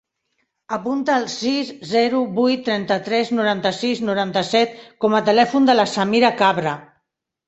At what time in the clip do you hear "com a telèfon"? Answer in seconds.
5.05-5.69